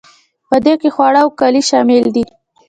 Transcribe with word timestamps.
په 0.49 0.57
دې 0.65 0.73
کې 0.81 0.89
خواړه 0.95 1.19
او 1.23 1.29
کالي 1.39 1.61
شامل 1.69 2.05
دي. 2.15 2.23